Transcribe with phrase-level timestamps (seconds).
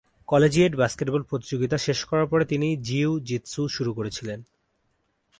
[0.27, 4.43] Collegiate basketball প্রতিযোগিতা শেষ করার পরে তিনি জিউ-জিতসু শুরু করেছিলেন।